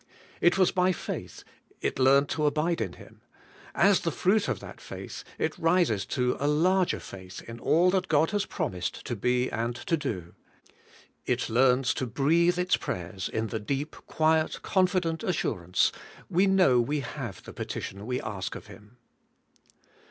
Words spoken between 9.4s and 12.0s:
and to do. It learns